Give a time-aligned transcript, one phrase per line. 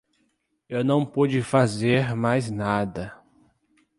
[0.67, 3.23] Eu não pude fazer mais nada.